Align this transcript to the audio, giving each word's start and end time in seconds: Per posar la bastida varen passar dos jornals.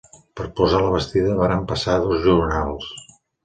Per 0.39 0.45
posar 0.59 0.79
la 0.85 0.93
bastida 0.95 1.37
varen 1.41 1.63
passar 1.75 2.01
dos 2.09 2.21
jornals. 2.27 2.93